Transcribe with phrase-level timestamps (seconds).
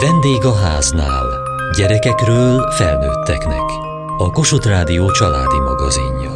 [0.00, 1.26] Vendég a háznál.
[1.76, 3.70] Gyerekekről felnőtteknek.
[4.18, 6.30] A Kossuth Rádió családi magazinja.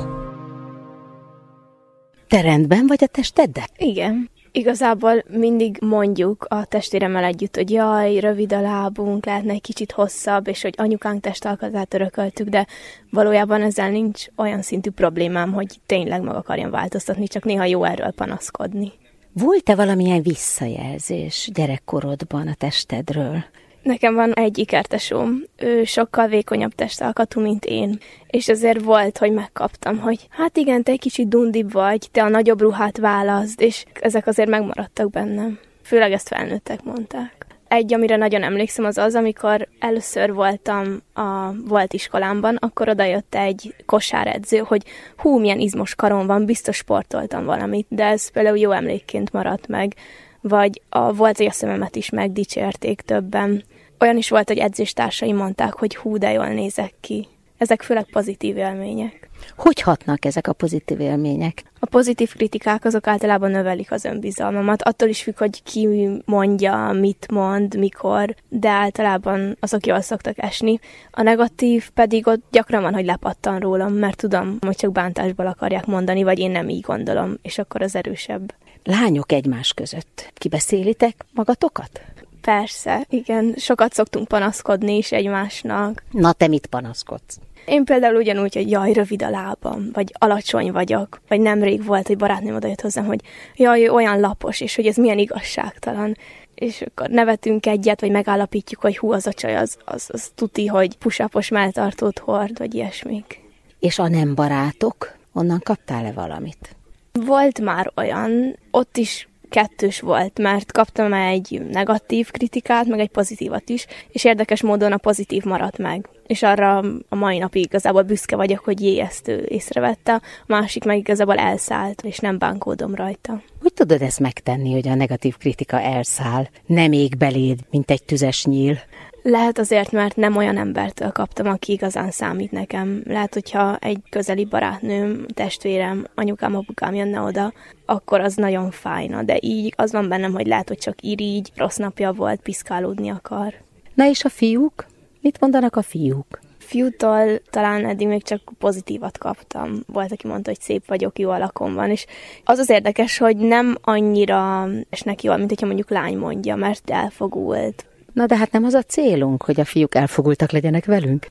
[2.29, 3.64] Te rendben vagy a testeddel?
[3.77, 4.30] Igen.
[4.52, 10.48] Igazából mindig mondjuk a testvéremmel együtt, hogy jaj, rövid a lábunk, lehetne egy kicsit hosszabb,
[10.48, 12.66] és hogy anyukánk testalkatát örököltük, de
[13.11, 18.11] valójában ezzel nincs olyan szintű problémám, hogy tényleg meg akarjam változtatni, csak néha jó erről
[18.11, 18.93] panaszkodni.
[19.39, 23.45] Volt-e valamilyen visszajelzés gyerekkorodban a testedről?
[23.83, 29.98] Nekem van egy ikertesóm, ő sokkal vékonyabb testalkatú, mint én, és ezért volt, hogy megkaptam,
[29.98, 34.27] hogy hát igen, te egy kicsit dundibb vagy, te a nagyobb ruhát válaszd, és ezek
[34.27, 35.59] azért megmaradtak bennem.
[35.83, 37.38] Főleg ezt felnőttek mondták.
[37.68, 43.74] Egy, amire nagyon emlékszem, az az, amikor először voltam a volt iskolámban, akkor odajött egy
[43.86, 44.82] kosáredző, hogy
[45.16, 49.94] hú, milyen izmos karom van, biztos sportoltam valamit, de ez például jó emlékként maradt meg.
[50.41, 53.64] Vagy a volt a szememet is megdicsérték többen.
[54.00, 57.28] Olyan is volt, hogy edzéstársaim mondták, hogy hú, de jól nézek ki.
[57.59, 59.28] Ezek főleg pozitív élmények.
[59.56, 61.62] Hogy hatnak ezek a pozitív élmények?
[61.81, 64.83] A pozitív kritikák azok általában növelik az önbizalmamat.
[64.83, 70.81] Attól is függ, hogy ki mondja, mit mond, mikor, de általában azok jól szoktak esni.
[71.11, 75.87] A negatív pedig ott gyakran van, hogy lepattan rólam, mert tudom, hogy csak bántásból akarják
[75.87, 78.55] mondani, vagy én nem így gondolom, és akkor az erősebb.
[78.84, 80.33] Lányok egymás között.
[80.34, 82.00] Kibeszélitek magatokat?
[82.41, 86.03] Persze, igen, sokat szoktunk panaszkodni is egymásnak.
[86.11, 87.39] Na, te mit panaszkodsz?
[87.69, 92.16] Én például ugyanúgy, hogy jaj, rövid a lábam, vagy alacsony vagyok, vagy nemrég volt, hogy
[92.16, 93.20] barátnőm oda jött hozzám, hogy
[93.56, 96.16] jaj, olyan lapos, és hogy ez milyen igazságtalan.
[96.55, 100.66] És akkor nevetünk egyet, vagy megállapítjuk, hogy hú, az a csaj, az, az, az tuti,
[100.66, 103.41] hogy pusapos melltartót hord, vagy ilyesmik.
[103.78, 106.77] És a nem barátok, onnan kaptál-e valamit?
[107.12, 113.69] Volt már olyan, ott is kettős volt, mert kaptam egy negatív kritikát, meg egy pozitívat
[113.69, 116.08] is, és érdekes módon a pozitív maradt meg.
[116.29, 116.77] És arra
[117.09, 121.37] a mai napig igazából büszke vagyok, hogy jé, ezt ő észrevette, a másik meg igazából
[121.37, 123.43] elszállt, és nem bánkódom rajta.
[123.62, 128.44] Hogy tudod ezt megtenni, hogy a negatív kritika elszáll, nem ég beléd, mint egy tüzes
[128.44, 128.78] nyíl?
[129.22, 133.03] Lehet azért, mert nem olyan embertől kaptam, aki igazán számít nekem.
[133.06, 137.53] Lehet, hogyha egy közeli barátnőm, testvérem, anyukám, apukám jönne oda,
[137.87, 139.22] akkor az nagyon fájna.
[139.22, 143.55] De így az van bennem, hogy lehet, hogy csak irigy, rossz napja volt, piszkálódni akar.
[143.94, 144.87] Na és a fiúk?
[145.21, 146.41] Mit mondanak a fiúk?
[146.69, 149.83] fiútól talán eddig még csak pozitívat kaptam.
[149.87, 152.06] Volt, aki mondta, hogy szép vagyok, jó alakom van, és
[152.45, 157.87] az az érdekes, hogy nem annyira esnek jól, mint hogyha mondjuk lány mondja, mert elfogult,
[158.12, 161.27] Na de hát nem az a célunk, hogy a fiúk elfogultak legyenek velünk?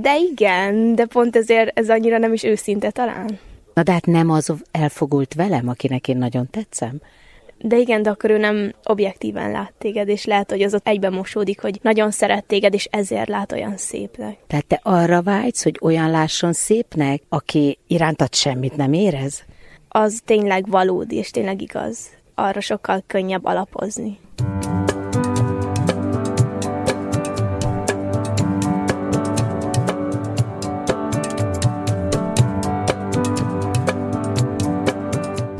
[0.00, 3.38] De igen, de pont ezért ez annyira nem is őszinte talán.
[3.74, 7.00] Na de hát nem az elfogult velem, akinek én nagyon tetszem?
[7.58, 11.12] De igen, de akkor ő nem objektíven lát téged, és lehet, hogy az ott egyben
[11.12, 14.36] mosódik, hogy nagyon szeret téged, és ezért lát olyan szépnek.
[14.46, 19.44] Tehát te arra vágysz, hogy olyan lásson szépnek, aki irántad semmit nem érez?
[19.88, 21.98] Az tényleg valódi, és tényleg igaz.
[22.34, 24.18] Arra sokkal könnyebb alapozni.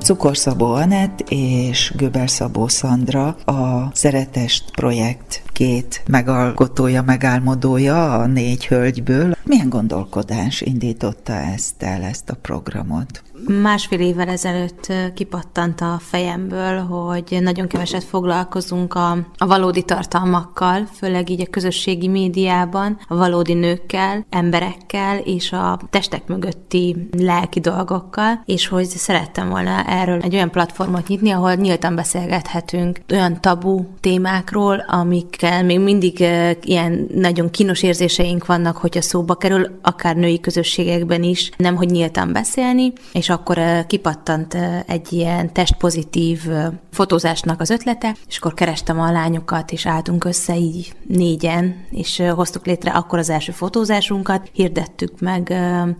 [0.04, 9.36] Cukorszabó Anett és Göber Szabó Szandra a Szeretest projekt két megalkotója, megálmodója a négy hölgyből.
[9.54, 13.22] Milyen gondolkodás indította ezt el, ezt a programot?
[13.62, 21.30] Másfél évvel ezelőtt kipattant a fejemből, hogy nagyon keveset foglalkozunk a, a valódi tartalmakkal, főleg
[21.30, 28.68] így a közösségi médiában, a valódi nőkkel, emberekkel és a testek mögötti lelki dolgokkal, és
[28.68, 35.64] hogy szerettem volna erről egy olyan platformot nyitni, ahol nyíltan beszélgethetünk olyan tabu témákról, amikkel
[35.64, 36.20] még mindig
[36.62, 42.32] ilyen nagyon kínos érzéseink vannak, hogyha szóba kerül, akár női közösségekben is, nem hogy nyíltan
[42.32, 44.56] beszélni, és akkor kipattant
[44.86, 46.40] egy ilyen testpozitív
[46.92, 52.66] fotózásnak az ötlete, és akkor kerestem a lányokat, és álltunk össze így négyen, és hoztuk
[52.66, 55.54] létre akkor az első fotózásunkat, hirdettük meg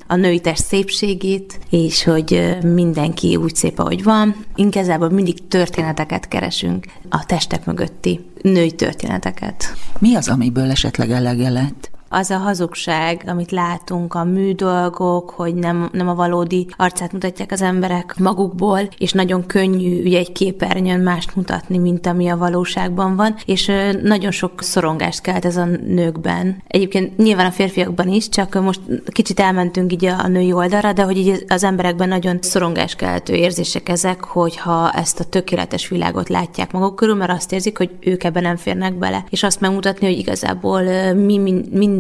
[0.07, 4.45] a női test szépségét, és hogy mindenki úgy szép, ahogy van.
[4.55, 9.75] Inkább mindig történeteket keresünk, a testek mögötti női történeteket.
[9.99, 11.93] Mi az, amiből esetleg elege lett?
[12.15, 17.63] Az a hazugság, amit látunk, a műdolgok, hogy nem, nem a valódi arcát mutatják az
[17.63, 23.35] emberek magukból, és nagyon könnyű ugye egy képernyőn mást mutatni, mint ami a valóságban van,
[23.45, 23.73] és
[24.03, 26.63] nagyon sok szorongást kelt ez a nőkben.
[26.67, 31.17] Egyébként nyilván a férfiakban is, csak most kicsit elmentünk így a női oldalra, de hogy
[31.17, 37.15] így az emberekben nagyon szorongáskeltő érzések ezek, hogyha ezt a tökéletes világot látják maguk körül,
[37.15, 39.25] mert azt érzik, hogy ők ebben nem férnek bele.
[39.31, 40.83] És azt megmutatni, hogy igazából
[41.13, 41.39] mi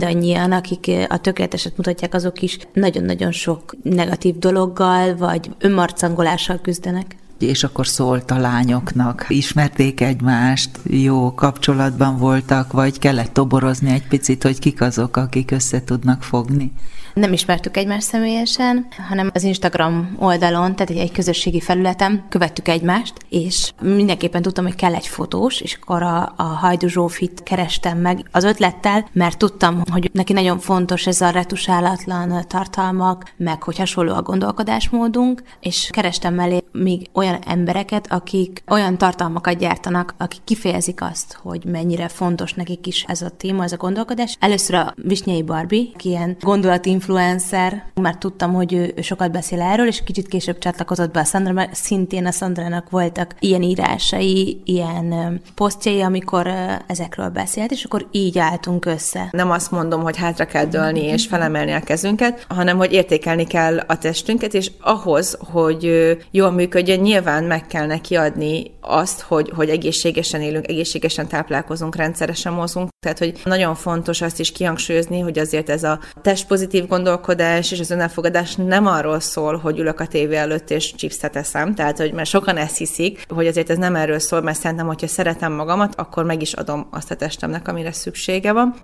[0.05, 7.65] mindannyian, akik a tökéleteset mutatják, azok is nagyon-nagyon sok negatív dologgal, vagy önmarcangolással küzdenek és
[7.65, 9.27] akkor szólt a lányoknak.
[9.29, 15.85] Ismerték egymást, jó kapcsolatban voltak, vagy kellett toborozni egy picit, hogy kik azok, akik össze
[15.85, 16.73] tudnak fogni?
[17.15, 23.13] Nem ismertük egymást személyesen, hanem az Instagram oldalon, tehát egy, egy közösségi felületen követtük egymást,
[23.29, 28.29] és mindenképpen tudtam, hogy kell egy fotós, és akkor a, a Hajdu Zsófit kerestem meg
[28.31, 34.15] az ötlettel, mert tudtam, hogy neki nagyon fontos ez a retusálatlan tartalmak, meg hogy hasonló
[34.15, 41.39] a gondolkodásmódunk, és kerestem mellé még olyan embereket, akik olyan tartalmakat gyártanak, akik kifejezik azt,
[41.43, 44.37] hogy mennyire fontos nekik is ez a téma, ez a gondolkodás.
[44.41, 49.87] Először a Visnyei Barbie, aki ilyen gondolati influencer, már tudtam, hogy ő, sokat beszél erről,
[49.87, 55.41] és kicsit később csatlakozott be a Sandra, mert szintén a Sandrának voltak ilyen írásai, ilyen
[55.55, 56.51] posztjai, amikor
[56.87, 59.29] ezekről beszélt, és akkor így álltunk össze.
[59.31, 63.79] Nem azt mondom, hogy hátra kell dőlni és felemelni a kezünket, hanem hogy értékelni kell
[63.79, 69.69] a testünket, és ahhoz, hogy jól működjön, nyilván meg kell neki adni azt, hogy, hogy
[69.69, 72.89] egészségesen élünk, egészségesen táplálkozunk, rendszeresen mozunk.
[73.01, 77.91] Tehát, hogy nagyon fontos azt is kihangsúlyozni, hogy azért ez a testpozitív gondolkodás és az
[77.91, 82.29] önelfogadás nem arról szól, hogy ülök a tévé előtt és chipset eszem, tehát hogy mert
[82.29, 86.25] sokan ezt hiszik, hogy azért ez nem erről szól, mert szerintem, hogyha szeretem magamat, akkor
[86.25, 88.75] meg is adom azt a testemnek, amire szüksége van.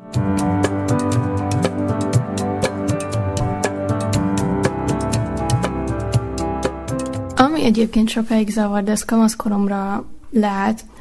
[7.60, 10.04] Ami egyébként sokáig zavar, de ez kamaszkoromra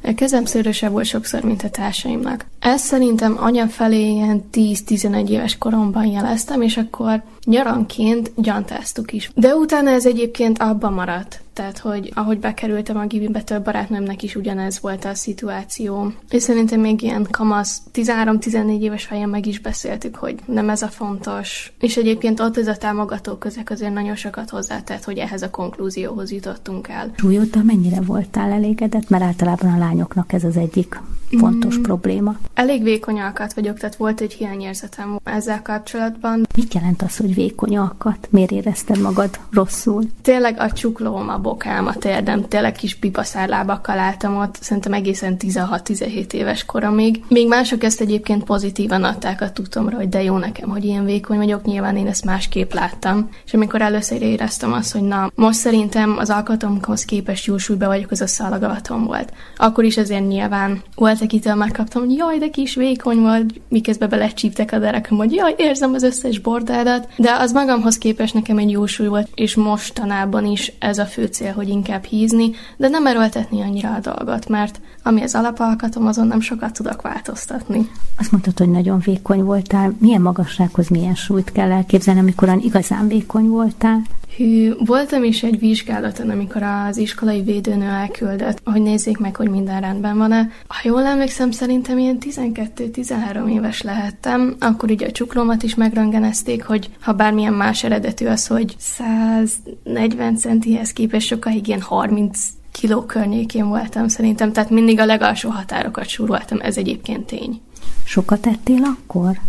[0.01, 0.17] lehet.
[0.17, 2.45] Kezem szőrösebb volt sokszor, mint a társaimnak.
[2.59, 9.31] Ezt szerintem anya felé ilyen 10-11 éves koromban jeleztem, és akkor nyaranként gyantáztuk is.
[9.35, 11.41] De utána ez egyébként abba maradt.
[11.53, 16.11] Tehát, hogy ahogy bekerültem a gibibe, több barátnőmnek is ugyanez volt a szituáció.
[16.29, 20.87] És szerintem még ilyen kamasz 13-14 éves fejen meg is beszéltük, hogy nem ez a
[20.87, 21.73] fontos.
[21.79, 26.31] És egyébként ott ez a támogató közek azért nagyon sokat hozzátett, hogy ehhez a konklúzióhoz
[26.31, 27.11] jutottunk el.
[27.17, 29.09] Súlyodta mennyire voltál elégedett?
[29.09, 31.01] Mert általában a lányoknak ez az egyik
[31.37, 31.81] fontos mm.
[31.81, 32.35] probléma.
[32.53, 36.47] Elég vékony alkat vagyok, tehát volt egy hiányérzetem ezzel kapcsolatban.
[36.55, 38.27] Mit jelent az, hogy vékony alkat?
[38.29, 40.03] Miért érezted magad rosszul?
[40.21, 46.33] Tényleg a csuklóm, a bokám, a térdem, tényleg kis pipaszárlábakkal álltam ott, szerintem egészen 16-17
[46.33, 47.23] éves koromig.
[47.27, 51.37] Még mások ezt egyébként pozitívan adták a tudomra, hogy de jó nekem, hogy ilyen vékony
[51.37, 53.29] vagyok, nyilván én ezt másképp láttam.
[53.45, 58.11] És amikor először éreztem azt, hogy na, most szerintem az alkatomhoz képest jó súlyba vagyok,
[58.11, 59.33] az a szalagavatom volt.
[59.57, 64.71] Akkor is azért nyilván volt akitől megkaptam, hogy jaj, de kis vékony vagy, miközben belecsíptek
[64.71, 68.85] a derekem, hogy jaj, érzem az összes bordádat, de az magamhoz képest nekem egy jó
[68.85, 73.61] súly volt, és mostanában is ez a fő cél, hogy inkább hízni, de nem erőltetni
[73.61, 77.89] annyira a dolgot, mert ami az alapalkatom, azon nem sokat tudok változtatni.
[78.17, 79.93] Azt mondtad, hogy nagyon vékony voltál.
[79.99, 84.01] Milyen magassághoz milyen súlyt kell elképzelni, amikor igazán vékony voltál?
[84.37, 89.89] Hű, voltam is egy vizsgálaton, amikor az iskolai védőnő elküldött, hogy nézzék meg, hogy minden
[89.91, 90.49] rendben van-e.
[90.67, 96.89] Ha jól emlékszem, szerintem ilyen 12-13 éves lehettem, akkor így a csuklómat is megrengenezték, hogy
[97.01, 102.39] ha bármilyen más eredetű az, hogy 140 centihez képest sokáig ilyen 30
[102.71, 107.61] kiló környékén voltam szerintem, tehát mindig a legalsó határokat súroltam, ez egyébként tény.
[108.03, 109.39] Sokat ettél akkor?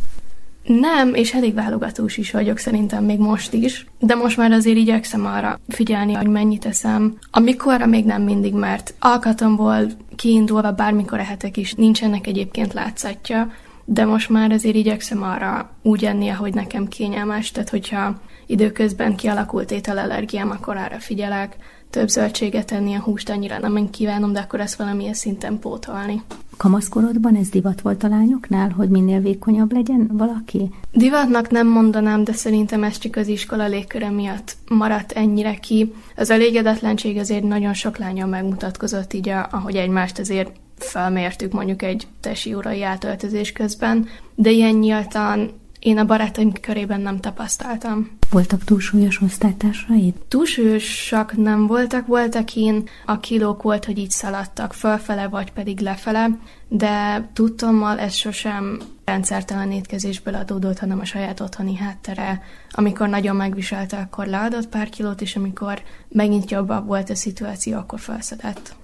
[0.62, 5.26] Nem, és elég válogatós is vagyok szerintem még most is, de most már azért igyekszem
[5.26, 7.16] arra figyelni, hogy mennyit eszem.
[7.30, 9.86] Amikorra még nem mindig, mert alkatomból
[10.16, 13.52] kiindulva bármikor ehetek is, nincsenek egyébként látszatja,
[13.84, 19.70] de most már azért igyekszem arra úgy enni, ahogy nekem kényelmes, tehát hogyha időközben kialakult
[19.70, 21.56] ételallergiám, akkor arra figyelek,
[21.90, 26.22] több zöldséget enni, a húst annyira nem kívánom, de akkor ezt valamilyen szinten pótolni.
[26.56, 30.70] Kamaszkorodban ez divat volt a lányoknál, hogy minél vékonyabb legyen valaki?
[30.92, 35.92] Divatnak nem mondanám, de szerintem ez csak az iskola légköre miatt maradt ennyire ki.
[36.16, 42.54] Az elégedetlenség azért nagyon sok lányon megmutatkozott, így ahogy egymást azért felmértük mondjuk egy tesi
[42.54, 48.18] urai átöltözés közben, de ilyen nyíltan én a barátaim körében nem tapasztaltam.
[48.30, 50.14] Voltak túlsúlyos osztálytársaid?
[50.28, 56.38] Túlsúlyosak nem voltak, voltak én, a kilók volt, hogy így szaladtak fölfele, vagy pedig lefele,
[56.68, 62.42] de tudtommal ez sosem rendszertelen étkezésből adódott, hanem a saját otthoni háttere.
[62.70, 68.00] Amikor nagyon megviselte, akkor leadott pár kilót, és amikor megint jobb volt a szituáció, akkor
[68.00, 68.74] felszedett.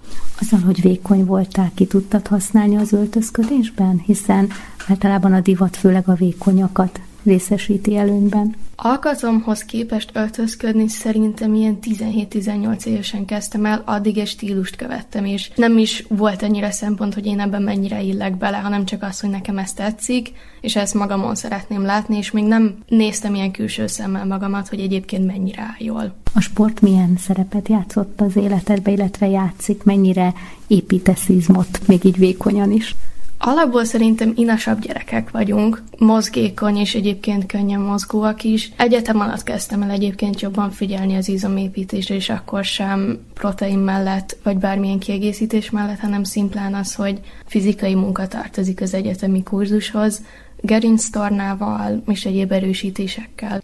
[0.40, 4.02] Azzal, hogy vékony voltál, ki tudtad használni az öltözködésben?
[4.04, 4.48] Hiszen
[4.88, 8.54] általában a divat főleg a vékonyakat részesíti előnyben.
[8.76, 15.78] Alkatomhoz képest öltözködni szerintem ilyen 17-18 évesen kezdtem el, addig egy stílust követtem, és nem
[15.78, 19.59] is volt ennyire szempont, hogy én ebben mennyire illek bele, hanem csak az, hogy nekem
[19.59, 24.68] ez tetszik, és ezt magamon szeretném látni, és még nem néztem ilyen külső szemmel magamat,
[24.68, 26.14] hogy egyébként mennyire áll jól.
[26.35, 30.35] A sport milyen szerepet játszott az életedbe, illetve játszik, mennyire
[30.66, 32.95] építesz izmot, még így vékonyan is?
[33.38, 38.73] Alapból szerintem inasabb gyerekek vagyunk, mozgékony és egyébként könnyen mozgóak is.
[38.76, 44.57] Egyetem alatt kezdtem el egyébként jobban figyelni az izomépítésre, és akkor sem protein mellett, vagy
[44.57, 50.23] bármilyen kiegészítés mellett, hanem szimplán az, hogy fizikai munka tartozik az egyetemi kurzushoz,
[50.61, 53.61] gerinctornával és egyéb erősítésekkel.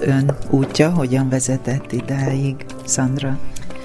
[0.00, 3.38] Ön útja hogyan vezetett idáig, Sandra?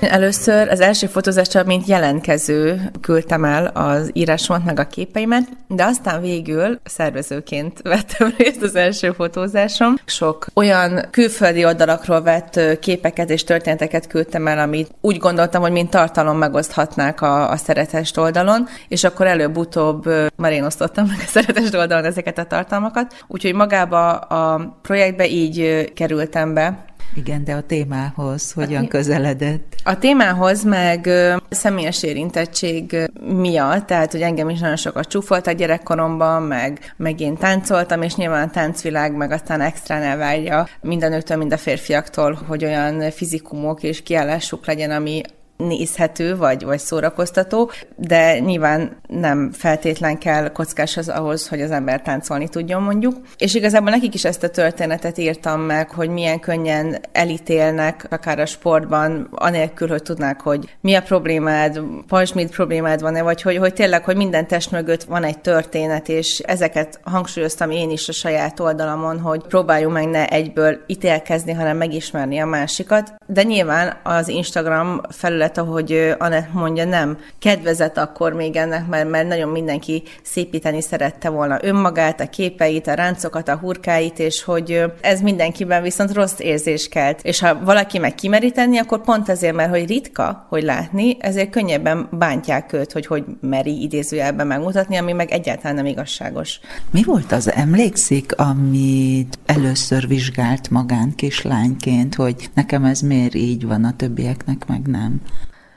[0.10, 6.22] Először az első fotózásra, mint jelentkező küldtem el az írásomat, meg a képeimet, de aztán
[6.22, 9.96] végül szervezőként vettem részt az első fotózásom.
[10.06, 15.90] Sok olyan külföldi oldalakról vett képeket és történeteket küldtem el, amit úgy gondoltam, hogy mint
[15.90, 21.76] tartalom megoszthatnák a, a szeretest oldalon, és akkor előbb-utóbb már én osztottam meg a szeretest
[21.76, 23.24] oldalon ezeket a tartalmakat.
[23.28, 29.76] Úgyhogy magába a projektbe így kerültem be, igen, de a témához hogyan közeledett?
[29.84, 31.10] A témához meg
[31.50, 38.02] személyes érintettség miatt, tehát, hogy engem is nagyon sokat csúfoltak gyerekkoromban, meg, meg én táncoltam,
[38.02, 43.12] és nyilván a táncvilág meg aztán extrán elvárja minden nőtől, mind a férfiaktól, hogy olyan
[43.12, 45.22] fizikumok és kiállásuk legyen, ami
[45.58, 52.02] nézhető vagy, vagy szórakoztató, de nyilván nem feltétlen kell kockás az ahhoz, hogy az ember
[52.02, 53.16] táncolni tudjon mondjuk.
[53.38, 58.46] És igazából nekik is ezt a történetet írtam meg, hogy milyen könnyen elítélnek, akár a
[58.46, 64.04] sportban, anélkül, hogy tudnák, hogy mi a problémád, pajzsmid problémád van-e, vagy hogy, hogy tényleg,
[64.04, 69.20] hogy minden test mögött van egy történet, és ezeket hangsúlyoztam én is a saját oldalamon,
[69.20, 73.14] hogy próbáljunk meg ne egyből ítélkezni, hanem megismerni a másikat.
[73.28, 79.10] De nyilván az Instagram felület terület, ahogy Anett mondja, nem kedvezett akkor még ennek, mert,
[79.10, 84.84] mert nagyon mindenki szépíteni szerette volna önmagát, a képeit, a ráncokat, a hurkáit, és hogy
[85.02, 87.20] ez mindenkiben viszont rossz érzés kelt.
[87.24, 92.08] És ha valaki meg kimeríteni, akkor pont ezért, mert hogy ritka, hogy látni, ezért könnyebben
[92.12, 96.60] bántják őt, hogy hogy meri idézőjelben megmutatni, ami meg egyáltalán nem igazságos.
[96.92, 103.84] Mi volt az, emlékszik, amit először vizsgált magán kislányként, hogy nekem ez miért így van,
[103.84, 105.22] a többieknek meg nem?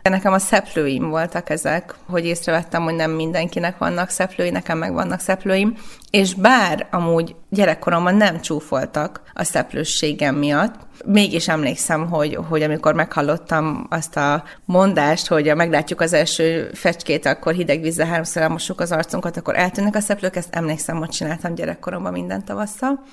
[0.09, 5.21] Nekem a szeplőim voltak ezek, hogy észrevettem, hogy nem mindenkinek vannak szeplői, nekem meg vannak
[5.21, 5.77] szeplőim,
[6.11, 10.75] és bár amúgy gyerekkoromban nem csúfoltak a szeplősségem miatt,
[11.05, 17.53] mégis emlékszem, hogy, hogy amikor meghallottam azt a mondást, hogy meglátjuk az első fecskét, akkor
[17.53, 22.13] hideg vízzel háromszor elmossuk az arcunkat, akkor eltűnnek a szeplők, ezt emlékszem, hogy csináltam gyerekkoromban
[22.13, 23.05] minden tavasszal.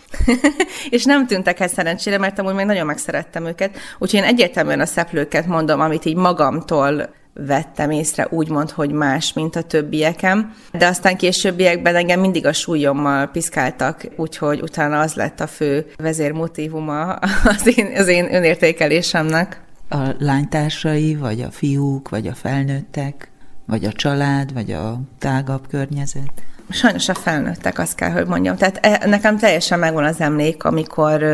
[0.90, 3.78] és nem tűntek el szerencsére, mert amúgy még nagyon megszerettem őket.
[4.00, 9.56] Úgyhogy én egyértelműen a szeplőket mondom, amit így magamtól vettem észre, úgymond, hogy más, mint
[9.56, 10.54] a többiekem.
[10.72, 17.14] De aztán későbbiekben engem mindig a súlyommal piszkáltak, úgyhogy utána az lett a fő vezérmotívuma
[17.44, 19.62] az én, az én önértékelésemnek.
[19.90, 23.32] A lánytársai, vagy a fiúk, vagy a felnőttek,
[23.66, 26.44] vagy a család, vagy a tágabb környezet?
[26.70, 28.56] Sajnos a felnőttek, azt kell, hogy mondjam.
[28.56, 31.26] Tehát e, nekem teljesen megvan az emlék, amikor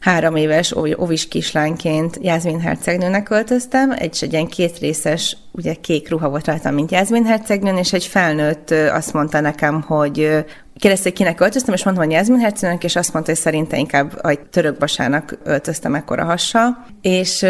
[0.00, 6.46] három éves ovis kislányként Jászmin hercegnőnek öltöztem, egy, egy ilyen kétrészes, ugye kék ruha volt
[6.46, 10.44] rajtam, mint Jászmin hercegnőn, és egy felnőtt azt mondta nekem, hogy
[10.78, 14.26] kérdezte, hogy kinek öltöztem, és mondtam, hogy Jászmin hercegnőnek, és azt mondta, hogy szerinte inkább
[14.26, 17.44] egy török basának öltöztem ekkora hassal, és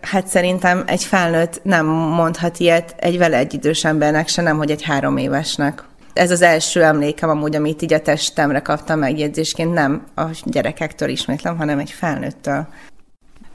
[0.00, 4.70] hát szerintem egy felnőtt nem mondhat ilyet egy vele egy idős embernek se, nem, hogy
[4.70, 5.82] egy három évesnek.
[6.14, 11.56] Ez az első emlékem amúgy, amit így a testemre kaptam megjegyzésként, nem a gyerekektől ismétlem,
[11.56, 12.66] hanem egy felnőttől.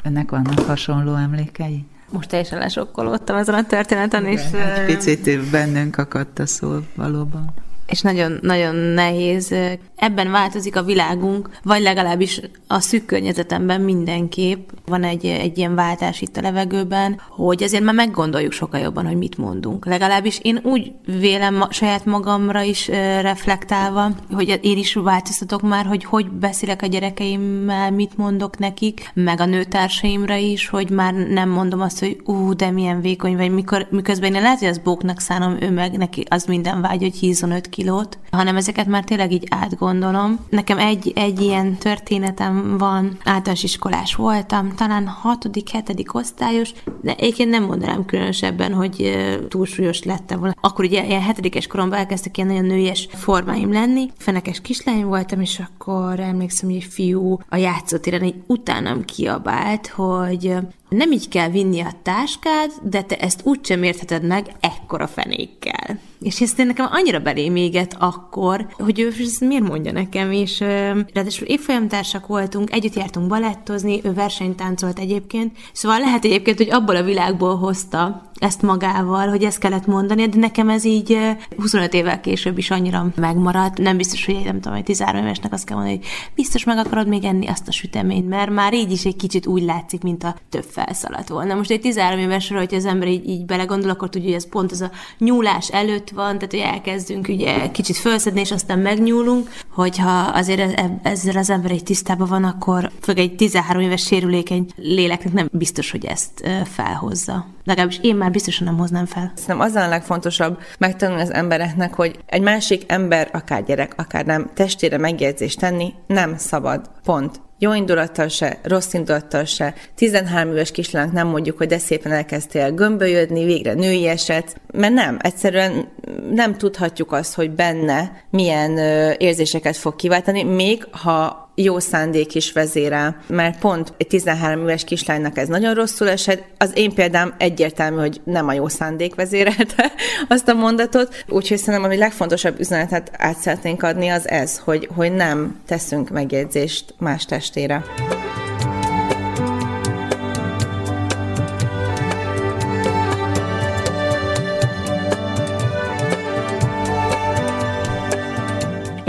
[0.03, 1.85] Ennek vannak hasonló emlékei?
[2.09, 4.41] Most teljesen lesokkolódtam ezen a történeten, és...
[4.51, 7.53] Egy picit bennünk akadt a szó valóban.
[7.89, 9.55] És nagyon, nagyon nehéz.
[9.95, 16.21] Ebben változik a világunk, vagy legalábbis a szűk környezetemben mindenképp van egy, egy ilyen váltás
[16.21, 19.85] itt a levegőben, hogy azért már meggondoljuk sokkal jobban, hogy mit mondunk.
[19.85, 22.87] Legalábbis én úgy vélem ma, saját magamra is
[23.21, 29.39] reflektálva, hogy én is változtatok már, hogy hogy beszélek a gyerekeimmel, mit mondok nekik, meg
[29.39, 33.87] a nőtársaimra is, hogy már nem mondom azt, hogy ú, de milyen vékony vagy, mikor,
[33.89, 37.51] miközben én lehet, hogy az bóknak szánom, ő meg neki az minden vágy, hogy hízon
[37.51, 40.39] 5 kilót, hanem ezeket már tényleg így átgondolom.
[40.49, 47.49] Nekem egy, egy ilyen történetem van, általános iskolás voltam, talán hatodik, hetedik osztályos, de egyébként
[47.49, 49.17] nem mondanám különösebben, hogy
[49.47, 50.55] túlsúlyos lettem volna.
[50.61, 54.11] Akkor ugye ilyen hetedikes koromban elkezdtek ilyen nagyon nőies formáim lenni.
[54.17, 60.55] Fenekes kislány voltam, és akkor emlékszem, hogy egy fiú a játszótéren így utánam kiabált, hogy
[60.89, 65.99] nem így kell vinni a táskád, de te ezt úgy sem értheted meg ekkora fenékkel.
[66.21, 70.59] És ezt én nekem annyira belém éget akkor, hogy ő ezt miért mondja nekem, és
[70.59, 77.03] ráadásul évfolyamtársak voltunk, együtt jártunk balettozni, ő versenytáncolt egyébként, szóval lehet egyébként, hogy abból a
[77.03, 81.17] világból hozta ezt magával, hogy ezt kellett mondani, de nekem ez így
[81.57, 83.77] 25 évvel később is annyira megmaradt.
[83.77, 87.07] Nem biztos, hogy nem tudom, hogy 13 évesnek azt kell mondani, hogy biztos meg akarod
[87.07, 90.35] még enni azt a süteményt, mert már így is egy kicsit úgy látszik, mint a
[90.49, 91.55] több felszaladt volna.
[91.55, 94.71] Most egy 13 évesre, hogy az ember így, így belegondol, akkor tudja, hogy ez pont
[94.71, 100.19] az a nyúlás előtt van, tehát hogy elkezdünk ugye kicsit felszedni, és aztán megnyúlunk, hogyha
[100.19, 105.33] azért e- ezzel az ember egy tisztában van, akkor főleg egy 13 éves sérülékeny léleknek
[105.33, 107.45] nem biztos, hogy ezt felhozza.
[107.69, 109.31] Legalábbis én már biztosan nem hoznám fel.
[109.35, 114.49] Szerintem az a legfontosabb megtanulni az embereknek, hogy egy másik ember, akár gyerek, akár nem,
[114.53, 116.89] testére megjegyzést tenni nem szabad.
[117.03, 119.73] Pont jó indulattal se, rossz indulattal se.
[119.95, 125.17] 13 éves kislánynak nem mondjuk, hogy de szépen elkezdtél gömbölyödni, végre női eset, mert nem,
[125.21, 125.87] egyszerűen
[126.31, 128.77] nem tudhatjuk azt, hogy benne milyen
[129.17, 135.37] érzéseket fog kiváltani, még ha jó szándék is vezérel, mert pont egy 13 éves kislánynak
[135.37, 136.43] ez nagyon rosszul esett.
[136.57, 139.91] Az én példám egyértelmű, hogy nem a jó szándék vezérelte
[140.27, 145.11] azt a mondatot, úgyhogy szerintem a legfontosabb üzenetet át szeretnénk adni az ez, hogy, hogy
[145.11, 147.83] nem teszünk megjegyzést más testére.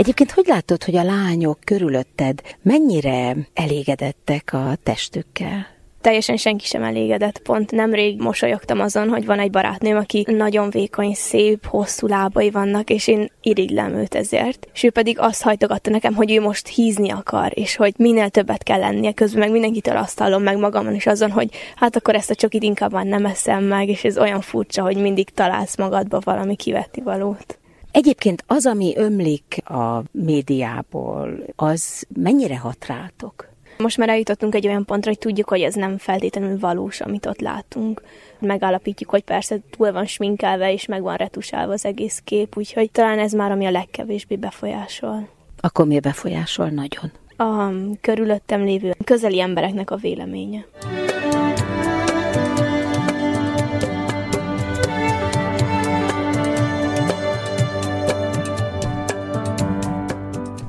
[0.01, 5.67] Egyébként hogy látod, hogy a lányok körülötted mennyire elégedettek a testükkel?
[6.01, 7.39] teljesen senki sem elégedett.
[7.39, 12.89] Pont nemrég mosolyogtam azon, hogy van egy barátnőm, aki nagyon vékony, szép, hosszú lábai vannak,
[12.89, 14.67] és én irigylem őt ezért.
[14.73, 18.63] És ő pedig azt hajtogatta nekem, hogy ő most hízni akar, és hogy minél többet
[18.63, 22.29] kell lennie, közben meg mindenkitől azt hallom meg magamon is azon, hogy hát akkor ezt
[22.29, 26.19] a csokit inkább már nem eszem meg, és ez olyan furcsa, hogy mindig találsz magadba
[26.23, 27.60] valami kivetni valót.
[27.91, 33.49] Egyébként az, ami ömlik a médiából, az mennyire hat rátok?
[33.77, 37.39] Most már eljutottunk egy olyan pontra, hogy tudjuk, hogy ez nem feltétlenül valós, amit ott
[37.39, 38.01] látunk.
[38.39, 43.19] Megállapítjuk, hogy persze túl van sminkelve, és meg van retusálva az egész kép, úgyhogy talán
[43.19, 45.27] ez már, ami a legkevésbé befolyásol.
[45.59, 47.11] Akkor mi befolyásol nagyon?
[47.37, 50.65] A körülöttem lévő közeli embereknek a véleménye.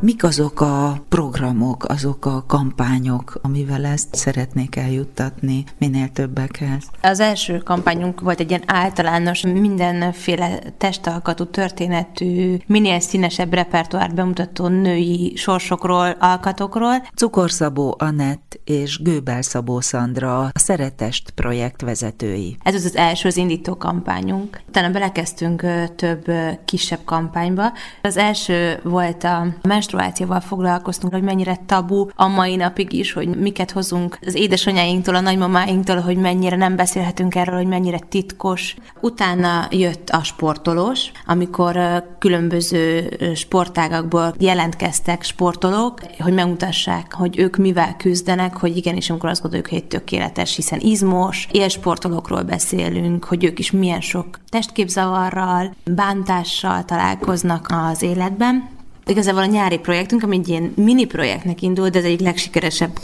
[0.04, 6.90] Mik azok a programok, azok a kampányok, amivel ezt szeretnék eljuttatni minél többekhez?
[7.02, 15.32] Az első kampányunk volt egy ilyen általános, mindenféle testalkatú történetű, minél színesebb repertoárt bemutató női
[15.36, 17.06] sorsokról, alkatokról.
[17.14, 22.56] Cukorszabó Anett és Gőbel Szabó Szandra a Szeretest projekt vezetői.
[22.62, 24.60] Ez az az első, az indító kampányunk.
[24.68, 26.24] Utána belekezdtünk több
[26.64, 27.72] kisebb kampányba.
[28.02, 29.46] Az első volt a
[29.92, 35.20] menstruációval foglalkoztunk, hogy mennyire tabu a mai napig is, hogy miket hozunk az édesanyáinktól, a
[35.20, 38.76] nagymamáinktól, hogy mennyire nem beszélhetünk erről, hogy mennyire titkos.
[39.00, 48.56] Utána jött a sportolós, amikor különböző sportágakból jelentkeztek sportolók, hogy megmutassák, hogy ők mivel küzdenek,
[48.56, 54.00] hogy igenis, amikor azt gondoljuk, hogy tökéletes, hiszen izmos, élsportolókról beszélünk, hogy ők is milyen
[54.00, 61.62] sok testképzavarral, bántással találkoznak az életben, Igazából a nyári projektünk, ami egy ilyen mini projektnek
[61.62, 62.98] indult, de ez egyik legsikeresebb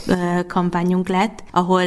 [0.47, 1.83] kampányunk lett, ahol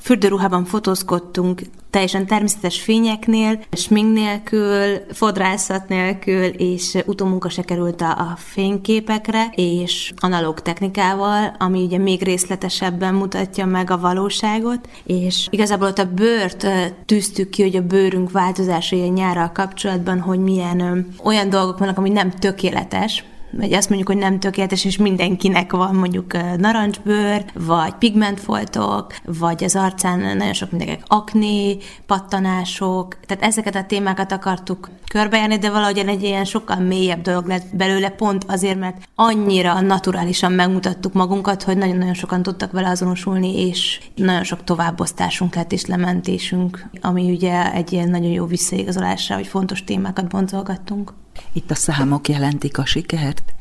[0.00, 8.34] fürdőruhában fotózkodtunk teljesen természetes fényeknél, smink nélkül, fodrászat nélkül, és utómunka se került a, a
[8.36, 15.98] fényképekre, és analóg technikával, ami ugye még részletesebben mutatja meg a valóságot, és igazából ott
[15.98, 16.66] a bőrt
[17.06, 21.98] tűztük ki, hogy a bőrünk változásai a nyárral kapcsolatban, hogy milyen ö, olyan dolgok vannak,
[21.98, 23.24] ami nem tökéletes,
[23.56, 29.76] vagy azt mondjuk, hogy nem tökéletes, és mindenkinek van mondjuk narancsbőr, vagy pigmentfoltok, vagy az
[29.76, 36.22] arcán nagyon sok mindenkinek akné, pattanások, tehát ezeket a témákat akartuk körbejárni, de valahogy egy
[36.22, 42.14] ilyen sokkal mélyebb dolog lett belőle, pont azért, mert annyira naturálisan megmutattuk magunkat, hogy nagyon-nagyon
[42.14, 48.08] sokan tudtak vele azonosulni, és nagyon sok továbbosztásunk lett és lementésünk, ami ugye egy ilyen
[48.08, 51.12] nagyon jó visszaigazolásra, hogy fontos témákat boncolgattunk.
[51.52, 53.54] Itt a számok jelentik a sikert?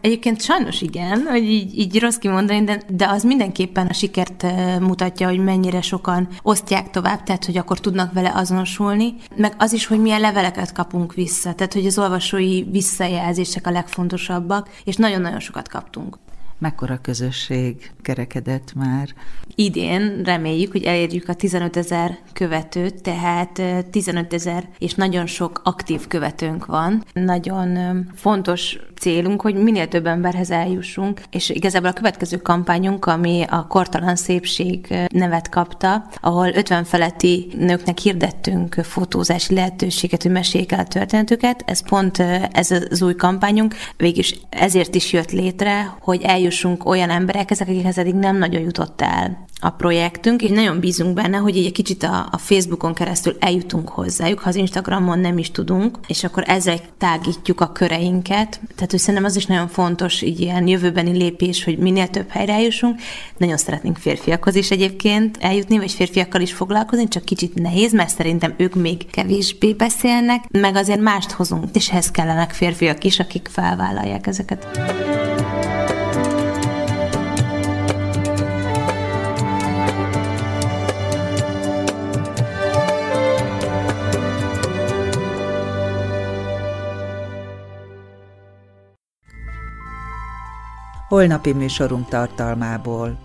[0.00, 4.46] Egyébként sajnos igen, hogy így, így rossz kimondani, de, de az mindenképpen a sikert
[4.80, 9.86] mutatja, hogy mennyire sokan osztják tovább, tehát hogy akkor tudnak vele azonosulni, meg az is,
[9.86, 15.68] hogy milyen leveleket kapunk vissza, tehát hogy az olvasói visszajelzések a legfontosabbak, és nagyon-nagyon sokat
[15.68, 16.18] kaptunk.
[16.58, 19.14] Mekkora közösség kerekedett már?
[19.60, 26.06] Idén reméljük, hogy elérjük a 15 ezer követőt, tehát 15 ezer és nagyon sok aktív
[26.06, 27.04] követőnk van.
[27.12, 27.78] Nagyon
[28.14, 34.16] fontos célunk, hogy minél több emberhez eljussunk, és igazából a következő kampányunk, ami a Kortalan
[34.16, 41.62] Szépség nevet kapta, ahol 50 feletti nőknek hirdettünk fotózási lehetőséget, hogy meséljék el a történetüket.
[41.66, 42.18] Ez pont
[42.52, 48.14] ez az új kampányunk, végülis ezért is jött létre, hogy eljussunk olyan emberekhez, akikhez eddig
[48.14, 52.38] nem nagyon jutott el a projektünk, és nagyon bízunk benne, hogy egy kicsit a, a
[52.38, 57.72] Facebookon keresztül eljutunk hozzájuk, ha az Instagramon nem is tudunk, és akkor ezek tágítjuk a
[57.72, 58.60] köreinket.
[58.74, 62.52] Tehát, hogy szerintem az is nagyon fontos, így ilyen jövőbeni lépés, hogy minél több helyre
[62.52, 63.00] eljussunk.
[63.36, 68.54] Nagyon szeretnénk férfiakhoz is egyébként eljutni, vagy férfiakkal is foglalkozni, csak kicsit nehéz, mert szerintem
[68.56, 74.26] ők még kevésbé beszélnek, meg azért mást hozunk, és ehhez kellenek férfiak is, akik felvállalják
[74.26, 74.66] ezeket.
[91.08, 93.18] Holnapi műsorunk tartalmából.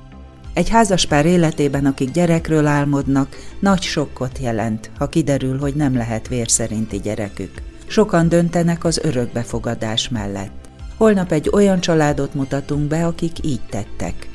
[0.53, 6.49] Egy házaspár életében, akik gyerekről álmodnak, nagy sokkot jelent, ha kiderül, hogy nem lehet vér
[6.49, 7.61] szerinti gyerekük.
[7.87, 10.69] Sokan döntenek az örökbefogadás mellett.
[10.97, 14.29] Holnap egy olyan családot mutatunk be, akik így tettek.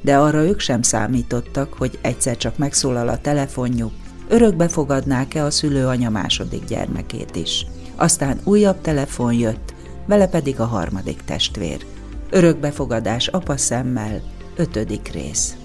[0.00, 3.92] De arra ők sem számítottak, hogy egyszer csak megszólal a telefonjuk,
[4.28, 7.66] örökbefogadnák-e a szülőanya második gyermekét is.
[7.96, 9.74] Aztán újabb telefon jött,
[10.06, 11.86] vele pedig a harmadik testvér.
[12.30, 14.20] Örökbefogadás apa szemmel,
[14.56, 15.56] ötödik rész.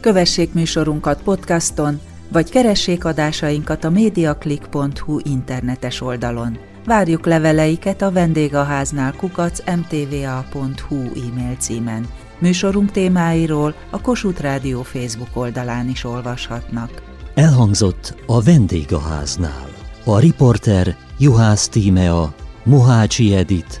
[0.00, 6.58] Kövessék műsorunkat podcaston, vagy keressék adásainkat a mediaclick.hu internetes oldalon.
[6.84, 12.06] Várjuk leveleiket a vendégháznál kukac mtva.hu e-mail címen.
[12.38, 17.02] Műsorunk témáiról a Kossuth Rádió Facebook oldalán is olvashatnak.
[17.34, 19.68] Elhangzott a vendégháznál.
[20.04, 23.80] A riporter Juhász Tímea, Mohácsi Edit,